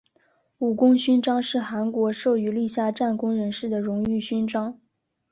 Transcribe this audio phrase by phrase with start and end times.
[0.57, 4.79] 武功勋章是韩国授予立下战功人士的荣誉勋章。